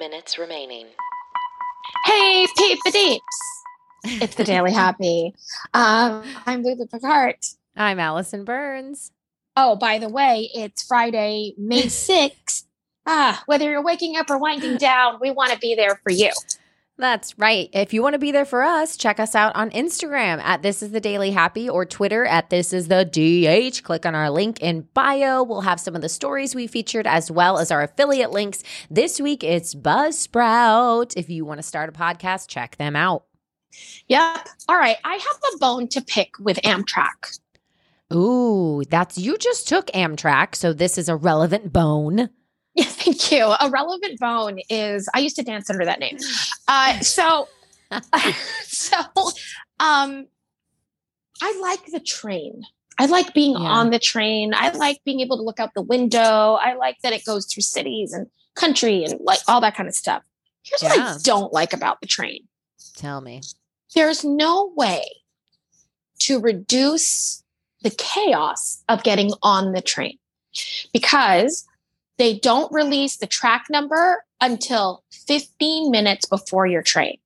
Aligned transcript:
minutes 0.00 0.38
remaining. 0.38 0.86
Hey, 2.06 2.46
peep 2.56 2.78
the 2.86 2.90
deeps. 2.90 4.22
It's 4.22 4.34
the 4.34 4.44
Daily 4.44 4.72
Happy. 4.72 5.34
Um, 5.74 6.22
I'm 6.46 6.62
Lulu 6.62 6.86
Picard. 6.86 7.36
I'm 7.76 8.00
Alison 8.00 8.44
Burns. 8.46 9.12
Oh, 9.58 9.76
by 9.76 9.98
the 9.98 10.08
way, 10.08 10.48
it's 10.54 10.82
Friday, 10.82 11.52
May 11.58 11.82
6th. 11.84 12.64
ah, 13.04 13.42
whether 13.44 13.70
you're 13.70 13.84
waking 13.84 14.16
up 14.16 14.30
or 14.30 14.38
winding 14.38 14.78
down, 14.78 15.18
we 15.20 15.30
want 15.32 15.52
to 15.52 15.58
be 15.58 15.74
there 15.74 16.00
for 16.02 16.10
you. 16.10 16.30
That's 17.00 17.38
right. 17.38 17.70
If 17.72 17.94
you 17.94 18.02
want 18.02 18.12
to 18.12 18.18
be 18.18 18.30
there 18.30 18.44
for 18.44 18.62
us, 18.62 18.98
check 18.98 19.18
us 19.18 19.34
out 19.34 19.56
on 19.56 19.70
Instagram 19.70 20.38
at 20.42 20.60
This 20.60 20.82
Is 20.82 20.90
the 20.90 21.00
Daily 21.00 21.30
Happy 21.30 21.66
or 21.66 21.86
Twitter 21.86 22.26
at 22.26 22.50
This 22.50 22.74
Is 22.74 22.88
the 22.88 23.06
DH. 23.06 23.82
Click 23.82 24.04
on 24.04 24.14
our 24.14 24.28
link 24.28 24.60
in 24.60 24.86
bio. 24.92 25.42
We'll 25.42 25.62
have 25.62 25.80
some 25.80 25.96
of 25.96 26.02
the 26.02 26.10
stories 26.10 26.54
we 26.54 26.66
featured 26.66 27.06
as 27.06 27.30
well 27.30 27.58
as 27.58 27.70
our 27.70 27.82
affiliate 27.82 28.32
links. 28.32 28.62
This 28.90 29.18
week 29.18 29.42
it's 29.42 29.74
Buzzsprout. 29.74 31.14
If 31.16 31.30
you 31.30 31.46
want 31.46 31.56
to 31.56 31.62
start 31.62 31.88
a 31.88 31.92
podcast, 31.92 32.48
check 32.48 32.76
them 32.76 32.94
out. 32.94 33.24
Yep. 34.08 34.48
All 34.68 34.76
right. 34.76 34.98
I 35.02 35.14
have 35.14 35.54
a 35.54 35.58
bone 35.58 35.88
to 35.88 36.02
pick 36.02 36.38
with 36.38 36.58
Amtrak. 36.58 37.40
Ooh, 38.12 38.82
that's 38.90 39.16
you 39.16 39.38
just 39.38 39.68
took 39.68 39.86
Amtrak, 39.88 40.54
so 40.54 40.74
this 40.74 40.98
is 40.98 41.08
a 41.08 41.16
relevant 41.16 41.72
bone. 41.72 42.28
Yeah, 42.74 42.84
thank 42.84 43.32
you. 43.32 43.44
A 43.44 43.68
relevant 43.68 44.20
bone 44.20 44.60
is 44.68 45.08
I 45.12 45.18
used 45.18 45.34
to 45.36 45.42
dance 45.42 45.68
under 45.68 45.84
that 45.84 45.98
name. 45.98 46.18
Uh, 46.68 47.00
so, 47.00 47.48
so, 48.62 48.96
um, 49.80 50.26
I 51.42 51.58
like 51.60 51.86
the 51.86 52.00
train. 52.00 52.62
I 52.98 53.06
like 53.06 53.34
being 53.34 53.52
Yeah. 53.54 53.68
on 53.68 53.90
the 53.90 53.98
train. 53.98 54.52
I 54.54 54.70
like 54.70 55.00
being 55.04 55.20
able 55.20 55.36
to 55.38 55.42
look 55.42 55.58
out 55.58 55.70
the 55.74 55.82
window. 55.82 56.58
I 56.60 56.74
like 56.74 56.98
that 57.02 57.12
it 57.12 57.24
goes 57.24 57.46
through 57.46 57.62
cities 57.62 58.12
and 58.12 58.26
country 58.54 59.04
and 59.04 59.18
like 59.20 59.40
all 59.48 59.60
that 59.62 59.74
kind 59.74 59.88
of 59.88 59.94
stuff. 59.94 60.22
Here's 60.62 60.82
what 60.82 60.98
I 60.98 61.16
don't 61.22 61.52
like 61.52 61.72
about 61.72 62.00
the 62.00 62.06
train. 62.06 62.46
Tell 62.94 63.20
me. 63.20 63.40
There's 63.94 64.24
no 64.24 64.72
way 64.76 65.02
to 66.20 66.38
reduce 66.38 67.42
the 67.82 67.90
chaos 67.90 68.84
of 68.88 69.02
getting 69.02 69.32
on 69.42 69.72
the 69.72 69.80
train 69.80 70.18
because 70.92 71.64
they 72.20 72.38
don't 72.38 72.72
release 72.72 73.16
the 73.16 73.26
track 73.26 73.66
number 73.70 74.22
until 74.40 75.02
15 75.26 75.90
minutes 75.90 76.26
before 76.26 76.66
your 76.66 76.82
train. 76.82 77.16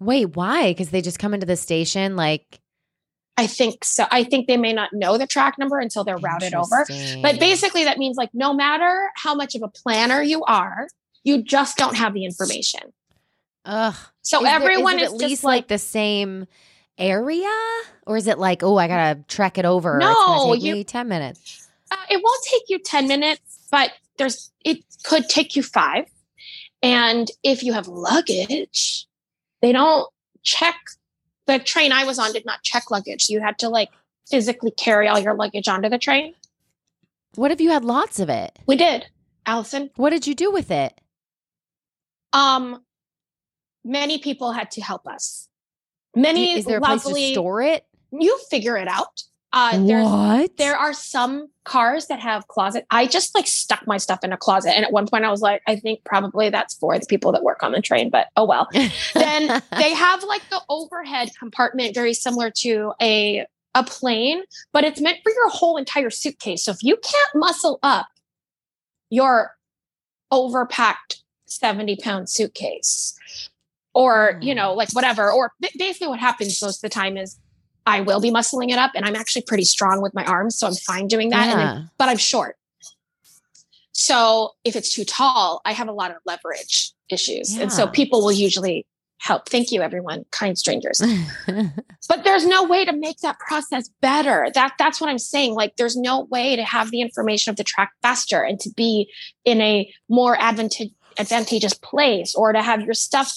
Wait, 0.00 0.36
why? 0.36 0.70
Because 0.70 0.90
they 0.90 1.02
just 1.02 1.18
come 1.18 1.34
into 1.34 1.46
the 1.46 1.56
station 1.56 2.14
like 2.16 2.60
I 3.36 3.46
think 3.46 3.84
so. 3.84 4.04
I 4.10 4.24
think 4.24 4.48
they 4.48 4.56
may 4.56 4.72
not 4.72 4.92
know 4.92 5.16
the 5.16 5.26
track 5.26 5.58
number 5.58 5.78
until 5.78 6.02
they're 6.02 6.16
routed 6.18 6.54
over. 6.54 6.84
But 7.22 7.38
basically, 7.38 7.84
that 7.84 7.96
means 7.96 8.16
like 8.16 8.30
no 8.34 8.52
matter 8.52 9.10
how 9.14 9.32
much 9.34 9.54
of 9.54 9.62
a 9.62 9.68
planner 9.68 10.20
you 10.20 10.42
are, 10.44 10.88
you 11.22 11.42
just 11.44 11.76
don't 11.76 11.96
have 11.96 12.14
the 12.14 12.24
information. 12.24 12.80
Ugh. 13.64 13.94
So 14.22 14.40
Is 14.42 14.48
everyone 14.48 14.98
is, 14.98 15.02
is, 15.02 15.12
at 15.14 15.20
just 15.20 15.30
least 15.30 15.44
like, 15.44 15.56
like, 15.58 15.68
the 15.68 15.78
same 15.78 16.46
area, 16.98 17.48
or 18.08 18.16
is 18.16 18.26
it 18.26 18.38
like, 18.40 18.64
oh, 18.64 18.76
I 18.76 18.88
gotta 18.88 19.20
trek 19.28 19.56
it 19.56 19.64
over? 19.64 19.98
it's 19.98 20.04
No, 20.04 20.14
gonna 20.14 20.54
take 20.54 20.64
you- 20.64 20.74
me 20.74 20.84
ten 20.84 21.06
minutes. 21.08 21.68
uh, 21.92 21.96
it 22.10 22.20
won't 22.22 22.44
take 22.44 22.62
you 22.68 22.78
10 22.80 23.06
minutes, 23.06 23.58
but 23.70 23.92
there's 24.18 24.52
it 24.64 24.84
could 25.04 25.28
take 25.28 25.56
you 25.56 25.62
five. 25.62 26.04
And 26.82 27.28
if 27.42 27.62
you 27.62 27.72
have 27.72 27.88
luggage, 27.88 29.06
they 29.62 29.72
don't 29.72 30.08
check. 30.42 30.76
The 31.46 31.58
train 31.58 31.92
I 31.92 32.04
was 32.04 32.18
on 32.18 32.32
did 32.32 32.44
not 32.44 32.62
check 32.62 32.90
luggage. 32.90 33.28
You 33.30 33.40
had 33.40 33.58
to 33.60 33.68
like 33.68 33.88
physically 34.28 34.70
carry 34.70 35.08
all 35.08 35.18
your 35.18 35.34
luggage 35.34 35.66
onto 35.66 35.88
the 35.88 35.98
train. 35.98 36.34
What 37.34 37.50
if 37.50 37.60
you 37.60 37.70
had 37.70 37.84
lots 37.84 38.20
of 38.20 38.28
it? 38.28 38.58
We 38.66 38.76
did, 38.76 39.06
Alison. 39.46 39.90
What 39.96 40.10
did 40.10 40.26
you 40.26 40.34
do 40.34 40.50
with 40.50 40.70
it? 40.70 41.00
Um, 42.32 42.82
many 43.84 44.18
people 44.18 44.52
had 44.52 44.70
to 44.72 44.82
help 44.82 45.06
us. 45.06 45.48
Many 46.14 46.52
Is 46.52 46.64
there 46.64 46.78
a 46.78 46.80
place 46.80 47.02
to 47.02 47.32
store 47.32 47.62
it? 47.62 47.84
You 48.10 48.38
figure 48.50 48.76
it 48.76 48.88
out. 48.88 49.22
Uh, 49.52 49.78
what? 49.78 50.56
there 50.58 50.76
are 50.76 50.92
some 50.92 51.48
cars 51.64 52.06
that 52.08 52.20
have 52.20 52.46
closet. 52.48 52.84
I 52.90 53.06
just 53.06 53.34
like 53.34 53.46
stuck 53.46 53.86
my 53.86 53.96
stuff 53.96 54.22
in 54.22 54.32
a 54.32 54.36
closet, 54.36 54.76
and 54.76 54.84
at 54.84 54.92
one 54.92 55.06
point 55.06 55.24
I 55.24 55.30
was 55.30 55.40
like, 55.40 55.62
I 55.66 55.76
think 55.76 56.04
probably 56.04 56.50
that's 56.50 56.74
for 56.74 56.98
the 56.98 57.06
people 57.06 57.32
that 57.32 57.42
work 57.42 57.62
on 57.62 57.72
the 57.72 57.80
train, 57.80 58.10
but 58.10 58.28
oh 58.36 58.44
well. 58.44 58.68
then 59.14 59.62
they 59.78 59.94
have 59.94 60.22
like 60.24 60.42
the 60.50 60.60
overhead 60.68 61.30
compartment, 61.38 61.94
very 61.94 62.12
similar 62.12 62.50
to 62.58 62.92
a 63.00 63.46
a 63.74 63.84
plane, 63.84 64.42
but 64.72 64.84
it's 64.84 65.00
meant 65.00 65.18
for 65.22 65.30
your 65.32 65.48
whole 65.48 65.76
entire 65.76 66.10
suitcase. 66.10 66.64
So 66.64 66.72
if 66.72 66.82
you 66.82 66.96
can't 66.96 67.34
muscle 67.34 67.78
up 67.82 68.08
your 69.08 69.56
overpacked 70.30 71.22
seventy 71.46 71.96
pound 71.96 72.28
suitcase, 72.28 73.18
or 73.94 74.38
you 74.42 74.54
know, 74.54 74.74
like 74.74 74.90
whatever, 74.92 75.32
or 75.32 75.52
ba- 75.60 75.68
basically 75.78 76.08
what 76.08 76.20
happens 76.20 76.60
most 76.60 76.78
of 76.78 76.82
the 76.82 76.94
time 76.94 77.16
is. 77.16 77.38
I 77.88 78.02
will 78.02 78.20
be 78.20 78.30
muscling 78.30 78.70
it 78.70 78.78
up, 78.78 78.92
and 78.94 79.04
I'm 79.04 79.16
actually 79.16 79.42
pretty 79.42 79.64
strong 79.64 80.02
with 80.02 80.14
my 80.14 80.24
arms, 80.24 80.58
so 80.58 80.66
I'm 80.66 80.74
fine 80.74 81.06
doing 81.06 81.30
that. 81.30 81.48
And 81.48 81.58
then 81.58 81.90
but 81.98 82.08
I'm 82.08 82.18
short. 82.18 82.56
So 83.92 84.52
if 84.62 84.76
it's 84.76 84.94
too 84.94 85.04
tall, 85.04 85.60
I 85.64 85.72
have 85.72 85.88
a 85.88 85.92
lot 85.92 86.12
of 86.12 86.18
leverage 86.24 86.92
issues. 87.10 87.56
And 87.56 87.72
so 87.72 87.88
people 87.88 88.22
will 88.22 88.32
usually 88.32 88.86
help. 89.20 89.48
Thank 89.48 89.72
you, 89.72 89.82
everyone, 89.82 90.24
kind 90.30 90.56
strangers. 90.56 91.02
But 92.08 92.22
there's 92.22 92.46
no 92.46 92.62
way 92.64 92.84
to 92.84 92.92
make 92.92 93.18
that 93.18 93.38
process 93.40 93.88
better. 94.00 94.48
That 94.54 94.74
that's 94.78 95.00
what 95.00 95.10
I'm 95.10 95.18
saying. 95.18 95.54
Like 95.54 95.74
there's 95.76 95.96
no 95.96 96.24
way 96.30 96.54
to 96.54 96.62
have 96.62 96.92
the 96.92 97.00
information 97.00 97.50
of 97.50 97.56
the 97.56 97.64
track 97.64 97.90
faster 98.02 98.40
and 98.40 98.60
to 98.60 98.70
be 98.70 99.10
in 99.44 99.60
a 99.60 99.92
more 100.08 100.40
advantage 100.40 100.92
advantageous 101.18 101.74
place 101.74 102.34
or 102.36 102.52
to 102.52 102.62
have 102.62 102.82
your 102.82 102.94
stuff. 102.94 103.36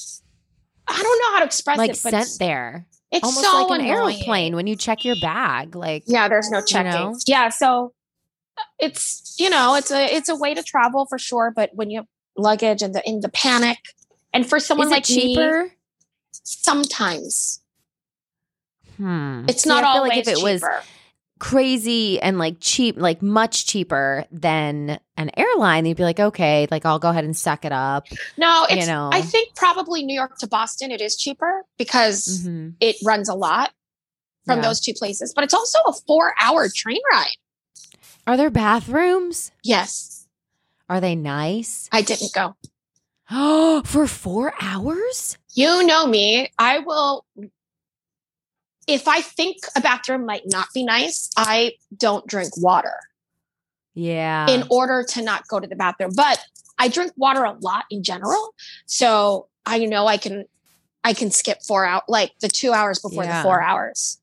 I 0.88 1.02
don't 1.02 1.20
know 1.20 1.32
how 1.34 1.40
to 1.40 1.46
express 1.46 1.80
like 1.80 1.92
it, 1.92 2.00
but 2.04 2.12
sent 2.12 2.40
there, 2.40 2.86
it's 3.12 3.24
almost 3.24 3.42
so 3.46 3.62
like 3.68 3.80
an 3.80 3.86
annoying. 3.86 4.16
aeroplane 4.18 4.56
when 4.56 4.68
you 4.68 4.76
check 4.76 5.04
your 5.06 5.16
bag. 5.22 5.76
Like, 5.76 6.04
Yeah, 6.08 6.28
there's 6.28 6.50
no 6.50 6.62
checking. 6.62 6.92
know? 6.92 7.18
Yeah, 7.28 7.50
so 7.50 7.94
uh, 8.58 8.62
it's 8.80 9.36
you 9.40 9.50
know 9.50 9.76
it's 9.76 9.92
a 9.92 10.06
it's 10.16 10.30
a 10.30 10.36
way 10.36 10.54
to 10.54 10.64
travel 10.64 11.06
for 11.08 11.18
sure, 11.18 11.52
but 11.56 11.72
when 11.74 11.90
you 11.90 12.00
have 12.00 12.08
luggage 12.38 12.82
and 12.82 12.96
the 12.96 13.08
in 13.08 13.20
the 13.22 13.30
panic, 13.30 13.78
and 14.34 14.48
for 14.48 14.60
someone 14.60 14.90
like 14.90 15.10
me, 15.10 15.36
cheaper? 15.36 15.72
sometimes 16.32 17.62
Hmm. 18.98 19.46
it's 19.48 19.64
See, 19.64 19.70
not 19.70 19.84
I 19.84 19.88
always 19.88 20.10
like 20.10 20.20
if 20.20 20.28
it 20.28 20.42
was 20.44 20.62
cheaper. 20.62 20.84
Crazy 21.42 22.22
and 22.22 22.38
like 22.38 22.58
cheap, 22.60 22.96
like 22.98 23.24
much 23.24 23.66
cheaper 23.66 24.26
than 24.32 25.00
an 25.18 25.32
airline, 25.36 25.88
you'd 25.88 25.98
be 25.98 26.04
like, 26.04 26.20
okay, 26.20 26.68
like 26.70 26.86
I'll 26.86 27.00
go 27.00 27.10
ahead 27.10 27.24
and 27.26 27.36
suck 27.36 27.66
it 27.66 27.72
up. 27.72 28.06
no, 28.38 28.68
you 28.70 28.86
know. 28.86 29.10
I 29.12 29.22
think 29.22 29.56
probably 29.56 30.04
New 30.04 30.14
York 30.14 30.38
to 30.38 30.48
Boston 30.48 30.92
it 30.92 31.02
is 31.02 31.18
cheaper 31.18 31.66
because 31.80 32.46
Mhm. 32.46 32.76
it 32.80 32.96
runs 33.04 33.28
a 33.28 33.34
lot 33.34 33.72
from 34.46 34.60
Yeah. 34.60 34.68
those 34.68 34.80
two 34.80 34.94
places, 34.94 35.34
but 35.34 35.44
it's 35.44 35.54
also 35.56 35.80
a 35.88 35.94
four 36.06 36.36
hour 36.40 36.70
train 36.70 37.02
ride. 37.12 37.36
Are 38.28 38.38
there 38.38 38.52
bathrooms? 38.52 39.52
Yes, 39.64 40.28
Are 40.88 41.00
they 41.02 41.16
nice? 41.16 41.90
I 41.92 42.02
didn't 42.04 42.34
go. 42.34 42.56
Oh, 43.32 43.82
for 43.86 44.06
four 44.06 44.54
hours? 44.62 45.38
You 45.56 45.84
know 45.88 46.06
me. 46.06 46.52
I 46.60 46.80
will. 46.80 47.26
If 48.92 49.08
I 49.08 49.22
think 49.22 49.58
a 49.76 49.82
bathroom 49.82 50.26
might 50.26 50.44
not 50.46 50.68
be 50.74 50.84
nice, 50.84 51.30
I 51.38 51.74
don't 51.96 52.28
drink 52.28 52.52
water 52.58 52.96
Yeah. 53.94 54.50
in 54.50 54.66
order 54.70 55.04
to 55.10 55.22
not 55.22 55.48
go 55.48 55.60
to 55.62 55.68
the 55.68 55.76
bathroom. 55.78 56.12
But 56.16 56.44
I 56.78 56.90
drink 56.90 57.14
water 57.16 57.44
a 57.44 57.54
lot 57.54 57.86
in 57.90 58.04
general, 58.04 58.54
so 58.86 59.48
I 59.66 59.86
know 59.86 60.08
I 60.08 60.18
can. 60.18 60.46
I 61.04 61.14
can 61.14 61.32
skip 61.32 61.64
four 61.64 61.84
out 61.84 62.04
like 62.08 62.32
the 62.42 62.48
two 62.48 62.74
hours 62.74 63.00
before 63.00 63.24
Yeah. 63.24 63.38
the 63.38 63.44
four 63.44 63.60
hours. 63.64 64.20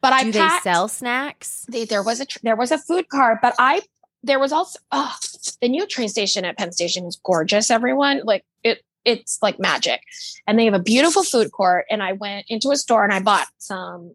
But 0.00 0.14
I 0.14 0.22
Do 0.24 0.32
they 0.32 0.48
sell 0.62 0.88
snacks? 0.88 1.66
they- 1.68 1.84
there 1.84 2.02
was 2.02 2.20
a 2.22 2.26
there 2.42 2.56
was 2.56 2.70
a 2.70 2.78
food 2.78 3.08
cart, 3.10 3.40
but 3.42 3.54
I 3.58 3.82
there 4.22 4.38
was 4.38 4.52
also 4.52 4.78
oh, 4.92 5.14
the 5.60 5.68
new 5.68 5.86
train 5.86 6.08
station 6.08 6.44
at 6.46 6.56
Penn 6.56 6.72
Station 6.72 7.04
is 7.06 7.18
gorgeous. 7.22 7.70
Everyone 7.70 8.22
like 8.24 8.44
it 8.62 8.82
it's 9.04 9.38
like 9.42 9.58
magic, 9.58 10.02
and 10.46 10.58
they 10.58 10.64
have 10.64 10.74
a 10.74 10.78
beautiful 10.78 11.22
food 11.22 11.52
court. 11.52 11.86
And 11.90 12.02
I 12.02 12.12
went 12.12 12.46
into 12.48 12.70
a 12.70 12.76
store 12.76 13.04
and 13.04 13.12
I 13.12 13.20
bought 13.20 13.48
some 13.58 14.14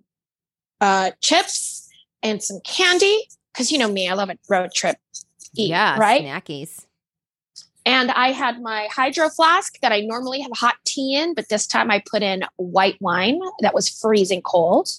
uh, 0.82 1.12
chips 1.22 1.90
and 2.24 2.42
some 2.42 2.60
candy 2.64 3.28
because 3.54 3.72
you 3.72 3.78
know 3.78 3.92
me, 3.92 4.08
I 4.08 4.14
love 4.14 4.30
a 4.30 4.38
road 4.50 4.72
trip. 4.74 4.98
Eat, 5.56 5.70
yeah, 5.70 5.98
right. 5.98 6.22
snackies. 6.22 6.86
And 7.86 8.12
I 8.12 8.34
had 8.34 8.62
my 8.62 8.90
hydro 8.92 9.30
flask 9.30 9.80
that 9.80 9.94
I 9.94 10.02
normally 10.02 10.42
have 10.42 10.52
hot 10.54 10.76
tea 10.86 11.16
in, 11.16 11.34
but 11.34 11.48
this 11.48 11.66
time 11.66 11.90
I 11.90 12.04
put 12.06 12.22
in 12.22 12.44
white 12.58 12.98
wine 13.00 13.40
that 13.62 13.74
was 13.74 13.88
freezing 13.88 14.42
cold. 14.42 14.90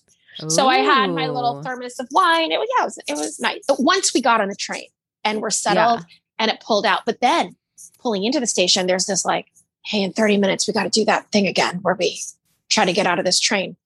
So 0.47 0.69
I 0.69 0.79
had 0.79 1.11
my 1.11 1.27
little 1.27 1.63
thermos 1.63 1.99
of 1.99 2.07
wine. 2.13 2.53
It 2.53 2.59
was 2.59 2.69
yeah, 2.79 2.83
it 2.83 2.87
was, 2.87 2.99
it 3.09 3.17
was 3.17 3.41
nice. 3.41 3.61
But 3.67 3.81
once 3.81 4.15
we 4.15 4.23
got 4.23 4.41
on 4.41 4.49
the 4.49 4.55
train 4.55 4.87
and 5.25 5.41
we're 5.41 5.51
settled 5.51 6.07
and 6.39 6.51
it 6.51 6.61
pulled 6.61 6.87
out, 6.87 7.01
but 7.05 7.21
then 7.21 7.57
pulling 7.99 8.25
into 8.25 8.39
the 8.39 8.47
station, 8.47 8.87
there's 8.87 9.07
this 9.07 9.25
like, 9.25 9.49
hey, 9.85 10.03
in 10.03 10.13
30 10.13 10.39
minutes 10.39 10.67
we 10.67 10.75
got 10.75 10.85
to 10.85 10.91
do 10.91 11.05
that 11.07 11.31
thing 11.31 11.47
again 11.47 11.79
where 11.83 11.95
we 11.95 12.21
try 12.69 12.85
to 12.85 12.93
get 12.93 13.07
out 13.07 13.19
of 13.19 13.25
this 13.25 13.41
train. 13.41 13.77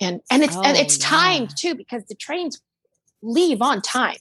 And 0.00 0.20
and 0.30 0.42
it's 0.42 0.56
and 0.56 0.76
Oh, 0.76 0.80
it's 0.80 0.98
timed 0.98 1.56
too 1.56 1.74
because 1.74 2.04
the 2.06 2.14
trains 2.14 2.60
leave 3.22 3.62
on 3.62 3.80
time. 3.80 4.16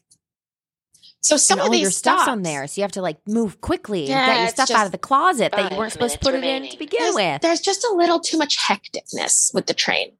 So 1.22 1.38
some 1.38 1.58
and 1.58 1.62
of 1.62 1.66
all 1.68 1.72
these 1.72 1.82
your 1.82 1.92
stuff's 1.92 2.28
on 2.28 2.44
there, 2.44 2.68
so 2.68 2.80
you 2.80 2.84
have 2.84 2.92
to 2.92 3.02
like 3.02 3.18
move 3.26 3.62
quickly 3.62 4.02
and 4.02 4.10
get 4.10 4.40
your 4.40 4.50
stuff 4.50 4.72
out 4.72 4.86
of 4.86 4.92
the 4.92 4.98
closet 4.98 5.54
that 5.54 5.72
you 5.72 5.78
weren't 5.78 5.94
supposed 5.94 6.16
to 6.16 6.20
put 6.20 6.34
minutes 6.34 6.48
it 6.48 6.66
in 6.66 6.72
to 6.72 6.78
begin 6.78 7.00
there's, 7.02 7.16
with. 7.16 7.42
there's 7.42 7.62
just 7.62 7.84
a 7.86 7.94
little 7.96 8.20
too 8.20 8.38
much 8.38 8.58
hecticness 8.60 9.54
with 9.54 9.66
the 9.68 9.74
train. 9.74 10.12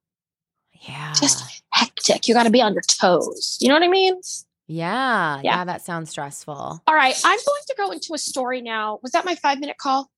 Yeah. 0.82 1.14
Just 1.14 1.62
hectic. 1.72 2.28
You 2.28 2.34
got 2.34 2.44
to 2.44 2.50
be 2.50 2.62
on 2.62 2.74
your 2.74 2.84
toes. 2.84 3.58
You 3.60 3.68
know 3.68 3.76
what 3.76 3.84
I 3.84 3.90
mean? 3.90 4.16
yeah. 4.68 5.36
Yeah. 5.38 5.42
Yeah. 5.44 5.66
That 5.66 5.82
sounds 5.82 6.10
stressful. 6.10 6.82
All 6.88 6.96
right, 6.96 7.20
I'm 7.26 7.40
going 7.46 7.62
to 7.68 7.76
go 7.78 7.92
into 7.92 8.14
a 8.14 8.18
story 8.18 8.62
now. 8.62 9.00
Was 9.04 9.12
that 9.12 9.26
my 9.26 9.36
five 9.36 9.60
minute 9.60 9.78
call? 9.78 10.10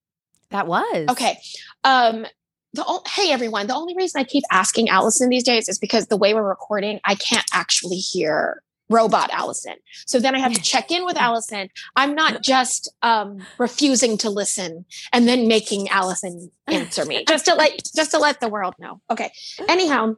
That 0.50 0.66
was. 0.66 1.06
Okay. 1.10 1.38
Um, 1.84 2.26
the 2.72 3.00
hey 3.08 3.30
everyone. 3.30 3.66
The 3.66 3.74
only 3.74 3.96
reason 3.96 4.20
I 4.20 4.24
keep 4.24 4.44
asking 4.50 4.88
Alison 4.88 5.28
these 5.28 5.44
days 5.44 5.68
is 5.68 5.78
because 5.78 6.06
the 6.06 6.16
way 6.16 6.34
we're 6.34 6.46
recording, 6.46 7.00
I 7.04 7.14
can't 7.14 7.46
actually 7.52 7.96
hear 7.96 8.62
robot 8.88 9.30
Alison. 9.32 9.74
So 10.06 10.20
then 10.20 10.34
I 10.34 10.38
have 10.38 10.52
to 10.52 10.62
check 10.62 10.90
in 10.90 11.04
with 11.04 11.16
Alison. 11.16 11.68
I'm 11.96 12.14
not 12.14 12.42
just 12.42 12.92
um, 13.02 13.44
refusing 13.58 14.18
to 14.18 14.30
listen 14.30 14.84
and 15.12 15.26
then 15.26 15.48
making 15.48 15.88
Alison 15.88 16.50
answer 16.66 17.04
me. 17.04 17.24
Just 17.26 17.46
to 17.46 17.54
let 17.54 17.80
just 17.94 18.10
to 18.12 18.18
let 18.18 18.40
the 18.40 18.48
world 18.48 18.74
know. 18.78 19.00
Okay. 19.10 19.32
Anyhow, 19.68 20.16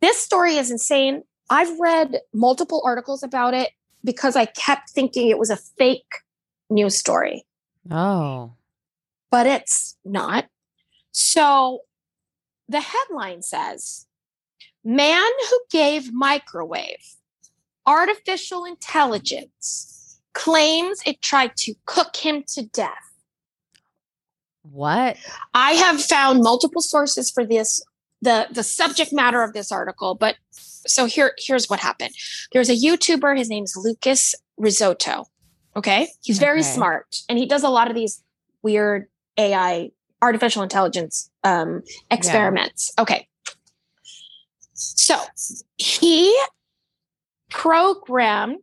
this 0.00 0.18
story 0.18 0.56
is 0.56 0.70
insane. 0.70 1.22
I've 1.48 1.78
read 1.78 2.20
multiple 2.32 2.82
articles 2.84 3.22
about 3.22 3.54
it 3.54 3.70
because 4.04 4.36
I 4.36 4.46
kept 4.46 4.90
thinking 4.90 5.28
it 5.28 5.38
was 5.38 5.50
a 5.50 5.56
fake 5.56 6.06
news 6.68 6.96
story 6.96 7.44
Oh. 7.90 8.52
But 9.30 9.46
it's 9.46 9.96
not. 10.04 10.46
So 11.12 11.80
the 12.68 12.80
headline 12.80 13.42
says 13.42 14.06
Man 14.84 15.30
who 15.50 15.60
gave 15.70 16.12
microwave 16.12 17.16
artificial 17.86 18.64
intelligence 18.64 20.20
claims 20.32 21.00
it 21.04 21.20
tried 21.20 21.56
to 21.56 21.74
cook 21.86 22.16
him 22.16 22.44
to 22.54 22.62
death. 22.62 22.92
What? 24.62 25.16
I 25.54 25.72
have 25.72 26.00
found 26.02 26.42
multiple 26.42 26.82
sources 26.82 27.30
for 27.30 27.44
this 27.44 27.82
the 28.22 28.46
the 28.50 28.62
subject 28.62 29.12
matter 29.12 29.42
of 29.42 29.54
this 29.54 29.72
article, 29.72 30.14
but 30.14 30.36
so 30.52 31.06
here 31.06 31.32
here's 31.38 31.68
what 31.68 31.80
happened. 31.80 32.10
There's 32.52 32.68
a 32.68 32.74
YouTuber, 32.76 33.36
his 33.36 33.48
name's 33.48 33.74
Lucas 33.76 34.34
Rizzotto. 34.60 35.26
Okay? 35.76 36.08
He's 36.22 36.38
very 36.38 36.60
Okay. 36.60 36.68
smart 36.68 37.16
and 37.28 37.38
he 37.38 37.46
does 37.46 37.62
a 37.62 37.68
lot 37.68 37.88
of 37.88 37.94
these 37.94 38.22
weird 38.62 39.06
AI 39.36 39.90
artificial 40.22 40.62
intelligence 40.62 41.30
um 41.44 41.82
experiments. 42.10 42.92
Okay. 42.98 43.26
So, 44.74 45.18
he 45.76 46.34
programmed 47.50 48.62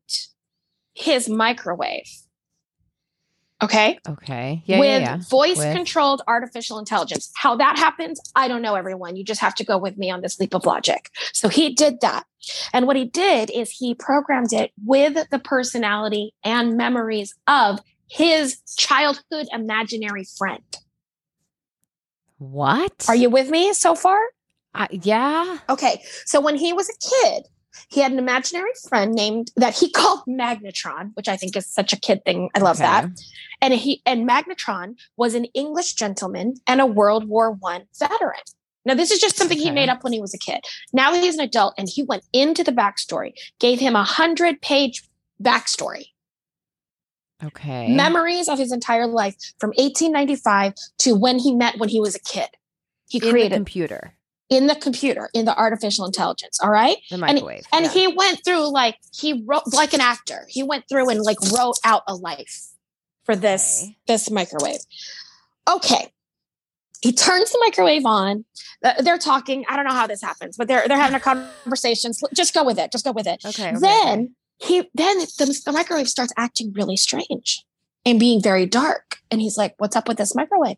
his 0.95 1.29
microwave. 1.29 2.09
Okay? 3.61 3.97
Okay. 4.07 4.61
Yeah. 4.65 4.79
with 4.79 5.01
yeah, 5.01 5.15
yeah. 5.15 5.17
voice 5.29 5.57
With- 5.57 5.75
controlled 5.75 6.21
artificial 6.27 6.77
intelligence. 6.77 7.31
How 7.35 7.55
that 7.55 7.77
happens, 7.77 8.19
I 8.35 8.47
don't 8.47 8.61
know, 8.61 8.75
everyone. 8.75 9.15
You 9.15 9.23
just 9.23 9.41
have 9.41 9.55
to 9.55 9.63
go 9.63 9.77
with 9.77 9.97
me 9.97 10.11
on 10.11 10.21
this 10.21 10.39
leap 10.39 10.53
of 10.53 10.65
logic. 10.65 11.09
So 11.33 11.49
he 11.49 11.73
did 11.73 12.01
that. 12.01 12.25
And 12.71 12.85
what 12.85 12.95
he 12.95 13.05
did 13.05 13.49
is 13.49 13.71
he 13.71 13.95
programmed 13.95 14.53
it 14.53 14.71
with 14.85 15.29
the 15.31 15.39
personality 15.39 16.33
and 16.43 16.77
memories 16.77 17.33
of 17.47 17.79
his 18.07 18.61
childhood 18.77 19.47
imaginary 19.51 20.25
friend. 20.37 20.63
What? 22.37 23.05
Are 23.07 23.15
you 23.15 23.29
with 23.29 23.49
me 23.49 23.73
so 23.73 23.95
far? 23.95 24.19
I, 24.73 24.87
yeah. 24.91 25.57
Okay. 25.69 26.03
So 26.25 26.39
when 26.39 26.55
he 26.55 26.71
was 26.71 26.89
a 26.89 27.25
kid, 27.25 27.47
he 27.89 28.01
had 28.01 28.11
an 28.11 28.19
imaginary 28.19 28.71
friend 28.87 29.13
named 29.13 29.51
that 29.55 29.75
he 29.75 29.91
called 29.91 30.21
Magnetron, 30.27 31.11
which 31.15 31.27
I 31.27 31.37
think 31.37 31.55
is 31.55 31.67
such 31.67 31.93
a 31.93 31.99
kid 31.99 32.23
thing. 32.25 32.49
I 32.55 32.59
love 32.59 32.77
that. 32.77 33.09
And 33.61 33.73
he 33.73 34.01
and 34.05 34.27
magnetron 34.27 34.95
was 35.15 35.33
an 35.33 35.45
english 35.45 35.93
gentleman 35.93 36.55
and 36.67 36.79
a 36.79 36.85
world 36.85 37.27
war 37.27 37.51
one 37.51 37.83
veteran 37.97 38.39
now 38.85 38.93
this 38.93 39.09
is 39.09 39.19
just 39.19 39.35
something 39.35 39.57
he 39.57 39.71
made 39.71 39.89
up 39.89 40.03
when 40.03 40.13
he 40.13 40.21
was 40.21 40.33
a 40.33 40.37
kid 40.37 40.59
now 40.93 41.11
he's 41.13 41.33
an 41.35 41.41
adult 41.41 41.73
and 41.75 41.89
he 41.89 42.03
went 42.03 42.23
into 42.33 42.63
the 42.63 42.71
backstory 42.71 43.33
gave 43.59 43.79
him 43.79 43.95
a 43.95 44.03
hundred 44.03 44.61
page 44.61 45.03
backstory 45.41 46.09
Okay. 47.47 47.93
memories 47.93 48.47
of 48.47 48.57
his 48.59 48.71
entire 48.71 49.07
life 49.07 49.35
from 49.59 49.69
1895 49.69 50.73
to 50.99 51.15
when 51.15 51.39
he 51.39 51.53
met 51.53 51.77
when 51.77 51.89
he 51.89 51.99
was 51.99 52.15
a 52.15 52.19
kid 52.19 52.49
he 53.07 53.17
in 53.19 53.23
the 53.23 53.31
created 53.31 53.55
computer, 53.55 54.13
in 54.49 54.67
the 54.67 54.75
computer 54.75 55.29
in 55.33 55.45
the 55.45 55.57
artificial 55.57 56.05
intelligence 56.05 56.59
all 56.61 56.69
right 56.69 56.97
the 57.09 57.17
microwave. 57.17 57.63
and 57.73 57.85
yeah. 57.85 57.91
he 57.91 58.07
went 58.07 58.43
through 58.43 58.71
like 58.71 58.97
he 59.13 59.43
wrote 59.45 59.63
like 59.73 59.93
an 59.93 60.01
actor 60.01 60.45
he 60.49 60.63
went 60.63 60.83
through 60.89 61.09
and 61.09 61.21
like 61.21 61.37
wrote 61.55 61.77
out 61.83 62.03
a 62.07 62.15
life 62.15 62.67
for 63.23 63.35
this 63.35 63.83
Okay. 63.83 63.97
this 64.07 64.29
microwave 64.31 64.79
okay 65.69 66.11
he 67.01 67.11
turns 67.13 67.51
the 67.51 67.59
microwave 67.63 68.05
on 68.05 68.45
they're 69.03 69.17
talking 69.17 69.65
i 69.69 69.75
don't 69.75 69.85
know 69.85 69.93
how 69.93 70.07
this 70.07 70.21
happens 70.21 70.57
but 70.57 70.67
they're 70.67 70.87
they're 70.87 70.97
having 70.97 71.15
a 71.15 71.19
conversation 71.19 72.11
just 72.33 72.53
go 72.53 72.63
with 72.63 72.77
it 72.79 72.91
just 72.91 73.05
go 73.05 73.11
with 73.11 73.27
it 73.27 73.43
okay. 73.45 73.69
okay, 73.69 73.77
then 73.79 74.19
okay. 74.19 74.27
He 74.57 74.89
then 74.93 75.19
the, 75.19 75.61
the 75.65 75.71
microwave 75.71 76.09
starts 76.09 76.33
acting 76.37 76.73
really 76.73 76.97
strange 76.97 77.63
and 78.05 78.19
being 78.19 78.41
very 78.41 78.65
dark. 78.65 79.17
And 79.29 79.41
he's 79.41 79.57
like 79.57 79.75
what's 79.77 79.95
up 79.95 80.07
with 80.07 80.17
this 80.17 80.35
microwave? 80.35 80.77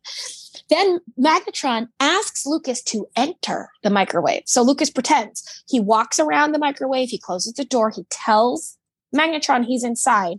Then 0.70 1.00
magnetron 1.20 1.90
asks 2.00 2.46
lucas 2.46 2.81
to 2.84 3.08
enter 3.16 3.70
the 3.84 3.90
microwave. 3.90 4.44
So 4.46 4.62
lucas 4.62 4.90
pretends. 4.90 5.64
He 5.68 5.80
walks 5.80 6.20
around 6.20 6.52
the 6.52 6.60
microwave. 6.60 7.10
He 7.10 7.20
closes 7.20 7.54
the 7.54 7.66
door. 7.66 7.90
He 7.90 8.06
tells 8.10 8.78
magnetron 9.16 9.66
he's 9.66 9.84
inside. 9.84 10.38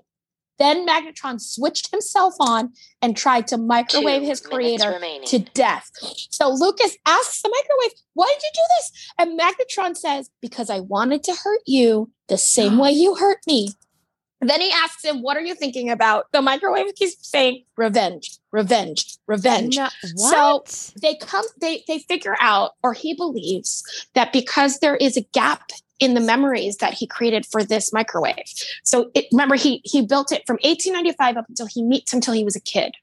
Then 0.61 0.87
magnetron 0.87 1.41
switched 1.41 1.91
himself 1.91 2.35
on 2.39 2.75
and 3.01 3.17
tried 3.17 3.47
to 3.49 3.57
microwave 3.57 4.21
Two 4.21 4.29
his 4.29 4.41
creator 4.43 4.91
remaining. 4.91 5.27
to 5.29 5.39
death. 5.39 5.91
So 6.29 6.51
Lucas 6.51 6.99
asks 7.07 7.41
the 7.41 7.49
microwave, 7.49 7.99
Why 8.13 8.27
did 8.39 8.43
you 8.45 8.51
do 8.53 8.61
this? 8.77 9.13
And 9.19 9.41
Magnetron 9.41 9.97
says, 9.97 10.29
Because 10.43 10.69
I 10.69 10.81
wanted 10.81 11.25
to 11.25 11.35
hurt 11.35 11.63
you 11.67 12.11
the 12.31 12.39
same 12.39 12.79
way 12.79 12.91
you 12.93 13.15
hurt 13.17 13.39
me. 13.47 13.71
Then 14.41 14.63
he 14.63 14.73
asks 14.73 15.05
him, 15.05 15.21
What 15.21 15.37
are 15.37 15.43
you 15.43 15.55
thinking 15.55 15.91
about? 15.91 16.33
The 16.33 16.41
microwave 16.41 16.95
keeps 16.95 17.17
saying, 17.29 17.65
Revenge, 17.77 18.39
revenge, 18.53 19.19
revenge. 19.27 19.77
No, 19.77 19.89
So- 20.17 20.65
They 21.03 21.17
come, 21.17 21.45
they 21.61 21.85
they 21.87 21.99
figure 21.99 22.37
out, 22.41 22.71
or 22.83 22.95
he 22.95 23.13
believes 23.13 23.85
that 24.15 24.33
because 24.33 24.79
there 24.79 24.97
is 24.97 25.19
a 25.19 25.23
gap 25.33 25.71
in 25.99 26.15
the 26.15 26.21
memories 26.21 26.79
that 26.79 26.95
he 26.95 27.07
created 27.07 27.45
for 27.45 27.63
this 27.63 27.93
microwave. 27.93 28.47
So 28.83 29.11
it, 29.15 29.27
remember, 29.31 29.57
he 29.57 29.83
he 29.85 30.01
built 30.01 30.33
it 30.33 30.47
from 30.47 30.55
1895 30.63 31.37
up 31.37 31.45
until 31.51 31.67
he 31.67 31.83
meets 31.83 32.15
until 32.15 32.33
he 32.33 32.43
was 32.43 32.57
a 32.57 32.61
kid. 32.61 32.95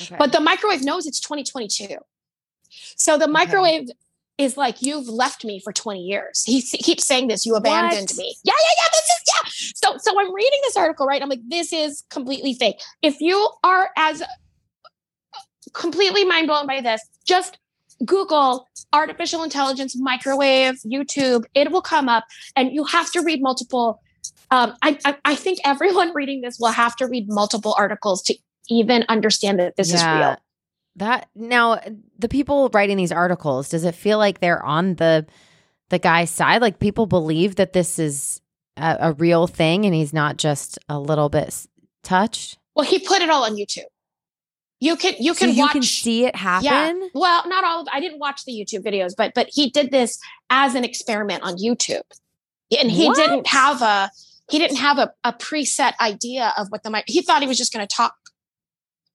Okay. 0.00 0.16
But 0.18 0.32
the 0.32 0.40
microwave 0.40 0.82
knows 0.82 1.06
it's 1.06 1.20
2022. 1.20 1.96
So 2.96 3.18
the 3.18 3.28
microwave 3.28 3.88
is 4.40 4.56
like, 4.56 4.80
you've 4.80 5.08
left 5.08 5.44
me 5.44 5.60
for 5.60 5.72
20 5.72 6.00
years. 6.00 6.42
He 6.44 6.62
keeps 6.62 7.06
saying 7.06 7.28
this, 7.28 7.44
you 7.44 7.54
abandoned 7.54 8.08
What? 8.10 8.16
me. 8.16 8.34
Yeah, 8.42 8.54
yeah, 8.58 8.70
yeah. 8.78 8.88
This 8.90 9.04
is, 9.04 9.22
yeah. 9.28 9.70
So, 9.74 9.98
so 9.98 10.18
I'm 10.18 10.34
reading 10.34 10.60
this 10.64 10.76
article, 10.76 11.06
right? 11.06 11.22
I'm 11.22 11.28
like, 11.28 11.46
this 11.48 11.72
is 11.72 12.04
completely 12.08 12.54
fake. 12.54 12.80
If 13.02 13.20
you 13.20 13.50
are 13.62 13.90
as 13.96 14.22
completely 15.74 16.24
mind 16.24 16.46
blown 16.46 16.66
by 16.66 16.80
this, 16.80 17.02
just 17.26 17.58
Google 18.04 18.66
artificial 18.92 19.42
intelligence 19.42 19.96
microwave 19.96 20.76
YouTube. 20.86 21.44
It 21.54 21.70
will 21.70 21.82
come 21.82 22.08
up, 22.08 22.24
and 22.56 22.72
you 22.72 22.84
have 22.84 23.10
to 23.12 23.20
read 23.20 23.42
multiple. 23.42 24.00
Um, 24.50 24.74
I, 24.82 24.98
I, 25.04 25.16
I 25.24 25.34
think 25.34 25.60
everyone 25.64 26.12
reading 26.14 26.40
this 26.40 26.58
will 26.58 26.72
have 26.72 26.96
to 26.96 27.06
read 27.06 27.28
multiple 27.28 27.74
articles 27.78 28.22
to 28.22 28.34
even 28.68 29.04
understand 29.08 29.60
that 29.60 29.76
this 29.76 29.92
is 29.92 30.02
real. 30.02 30.36
That 30.96 31.28
now 31.34 31.72
uh, 31.72 31.90
the 32.18 32.28
people 32.28 32.68
writing 32.74 32.96
these 32.96 33.12
articles, 33.12 33.68
does 33.68 33.84
it 33.84 33.94
feel 33.94 34.18
like 34.18 34.40
they're 34.40 34.64
on 34.64 34.96
the 34.96 35.26
the 35.88 35.98
guy's 35.98 36.30
side? 36.30 36.60
Like 36.60 36.78
people 36.78 37.06
believe 37.06 37.56
that 37.56 37.72
this 37.72 37.98
is 37.98 38.40
a, 38.76 38.96
a 39.00 39.12
real 39.12 39.46
thing 39.46 39.84
and 39.86 39.94
he's 39.94 40.12
not 40.12 40.36
just 40.36 40.78
a 40.88 40.98
little 40.98 41.28
bit 41.28 41.66
touched? 42.02 42.58
Well, 42.74 42.84
he 42.84 42.98
put 42.98 43.22
it 43.22 43.30
all 43.30 43.44
on 43.44 43.56
YouTube. 43.56 43.84
You 44.80 44.96
can 44.96 45.14
you 45.18 45.34
So 45.34 45.46
can 45.46 45.54
you 45.54 45.62
watch. 45.62 45.72
can 45.72 45.82
see 45.82 46.24
it 46.24 46.34
happen? 46.34 47.10
Well, 47.14 47.46
not 47.48 47.64
all 47.64 47.82
of. 47.82 47.88
I 47.92 48.00
didn't 48.00 48.18
watch 48.18 48.44
the 48.44 48.52
YouTube 48.52 48.82
videos, 48.84 49.12
but 49.16 49.32
but 49.34 49.48
he 49.52 49.70
did 49.70 49.90
this 49.90 50.18
as 50.48 50.74
an 50.74 50.84
experiment 50.84 51.42
on 51.42 51.56
YouTube, 51.56 52.02
and 52.80 52.90
he 52.90 53.06
What? 53.06 53.16
didn't 53.16 53.46
have 53.48 53.82
a 53.82 54.10
he 54.50 54.58
didn't 54.58 54.78
have 54.78 54.98
a, 54.98 55.12
a 55.22 55.32
preset 55.34 55.92
idea 56.00 56.52
of 56.56 56.68
what 56.70 56.82
the 56.82 56.90
mic. 56.90 57.04
He 57.06 57.20
thought 57.22 57.42
he 57.42 57.46
was 57.48 57.58
just 57.58 57.72
going 57.72 57.86
to 57.86 57.94
talk 57.94 58.14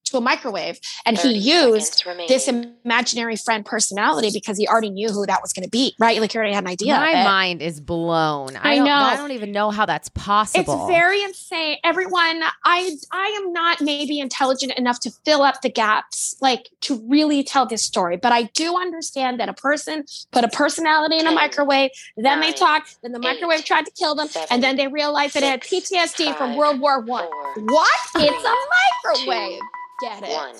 to 0.06 0.16
a 0.16 0.20
microwave 0.20 0.78
and 1.04 1.18
he 1.18 1.32
used 1.34 2.04
this 2.28 2.48
imaginary 2.48 3.36
friend 3.36 3.64
personality 3.64 4.30
because 4.32 4.58
he 4.58 4.66
already 4.66 4.90
knew 4.90 5.08
who 5.08 5.26
that 5.26 5.40
was 5.42 5.52
going 5.52 5.64
to 5.64 5.70
be 5.70 5.94
right? 5.98 6.20
Like 6.20 6.32
he 6.32 6.38
already 6.38 6.54
had 6.54 6.64
an 6.64 6.70
idea 6.70 6.94
my 6.94 7.24
mind 7.24 7.62
is 7.62 7.80
blown. 7.80 8.56
I, 8.56 8.76
I 8.76 8.78
know. 8.78 8.94
I 8.94 9.16
don't 9.16 9.32
even 9.32 9.52
know 9.52 9.70
how 9.70 9.86
that's 9.86 10.08
possible. 10.10 10.88
It's 10.88 10.90
very 10.90 11.22
insane. 11.22 11.78
Everyone 11.84 12.42
i 12.64 12.96
i 13.12 13.40
am 13.40 13.52
not 13.52 13.80
maybe 13.80 14.18
intelligent 14.18 14.72
enough 14.76 15.00
to 15.00 15.10
fill 15.24 15.42
up 15.42 15.60
the 15.62 15.70
gaps 15.70 16.36
like 16.40 16.70
to 16.80 16.96
really 17.08 17.42
tell 17.42 17.66
this 17.66 17.82
story 17.82 18.16
but 18.16 18.32
i 18.32 18.44
do 18.54 18.76
understand 18.76 19.38
that 19.40 19.48
a 19.48 19.54
person 19.54 20.04
put 20.32 20.44
a 20.44 20.48
personality 20.48 21.18
in 21.18 21.26
a 21.26 21.32
microwave 21.32 21.90
then 22.16 22.40
they 22.40 22.52
talk, 22.52 22.86
then 23.02 23.12
the 23.12 23.18
microwave 23.18 23.64
tried 23.64 23.84
to 23.84 23.92
kill 23.92 24.14
them 24.14 24.28
and 24.50 24.62
then 24.62 24.76
they 24.76 24.88
realized 24.88 25.34
that 25.34 25.42
it 25.42 25.46
had 25.46 25.60
ptsd 25.62 26.36
from 26.36 26.56
world 26.56 26.80
war 26.80 27.00
one. 27.00 27.26
What? 27.56 28.00
It's 28.16 28.44
a 28.44 29.24
microwave 29.24 29.60
get 30.00 30.22
it. 30.22 30.30
One. 30.30 30.54